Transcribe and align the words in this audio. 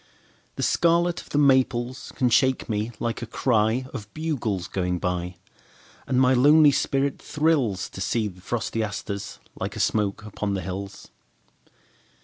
The 0.55 0.63
scarlet 0.63 1.21
of 1.21 1.29
the 1.29 1.37
maples 1.37 2.11
can 2.15 2.29
shake 2.29 2.67
me 2.67 2.91
like 2.99 3.21
a 3.21 3.27
cryOf 3.27 4.07
bugles 4.15 4.67
going 4.67 4.97
by. 4.97 5.35
And 6.07 6.19
my 6.19 6.33
lonely 6.33 6.71
spirit 6.71 7.19
thrillsTo 7.19 8.01
see 8.01 8.27
the 8.27 8.41
frosty 8.41 8.81
asters 8.83 9.37
like 9.59 9.75
a 9.75 9.79
smoke 9.79 10.25
upon 10.25 10.55
the 10.55 10.61
hills. 10.61 11.09